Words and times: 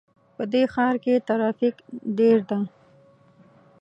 په 0.35 0.43
دې 0.53 0.63
ښار 0.73 0.95
کې 1.03 1.23
ترافیک 1.27 1.75
ډېر 2.17 2.37
ده 2.49 2.59